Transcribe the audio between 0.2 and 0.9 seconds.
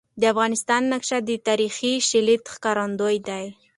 افغانستان